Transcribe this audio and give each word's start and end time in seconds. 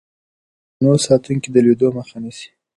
د 0.03 0.03
زينو 0.77 0.93
ساتونکي 1.07 1.49
د 1.51 1.55
لوېدو 1.65 1.87
مخه 1.97 2.17
نيسي. 2.23 2.49